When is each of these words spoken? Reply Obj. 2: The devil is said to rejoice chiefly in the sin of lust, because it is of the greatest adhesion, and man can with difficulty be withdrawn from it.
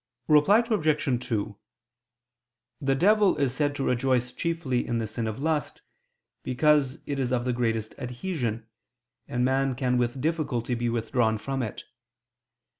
Reply 0.27 0.63
Obj. 0.67 1.25
2: 1.27 1.57
The 2.81 2.95
devil 2.95 3.37
is 3.37 3.53
said 3.53 3.75
to 3.75 3.83
rejoice 3.83 4.33
chiefly 4.33 4.83
in 4.87 4.97
the 4.97 5.05
sin 5.05 5.27
of 5.27 5.39
lust, 5.39 5.83
because 6.41 7.01
it 7.05 7.19
is 7.19 7.31
of 7.31 7.45
the 7.45 7.53
greatest 7.53 7.93
adhesion, 7.99 8.65
and 9.27 9.45
man 9.45 9.75
can 9.75 9.99
with 9.99 10.19
difficulty 10.19 10.73
be 10.73 10.89
withdrawn 10.89 11.37
from 11.37 11.61
it. 11.61 11.83